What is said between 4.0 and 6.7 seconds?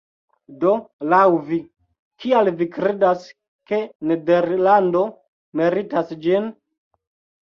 nederlando meritas ĝin?